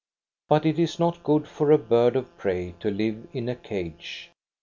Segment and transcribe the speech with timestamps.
[0.49, 4.31] But it is not good for a bird of prey to live in a cage.